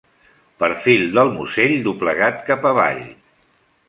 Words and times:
Perfil 0.61 1.03
del 1.17 1.29
musell 1.35 1.75
doblegat 1.89 2.41
cap 2.47 2.65
avall. 2.71 3.05